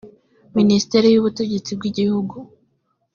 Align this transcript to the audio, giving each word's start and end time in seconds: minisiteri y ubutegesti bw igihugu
minisiteri 0.57 1.07
y 1.11 1.19
ubutegesti 1.19 1.71
bw 1.77 1.83
igihugu 1.89 2.35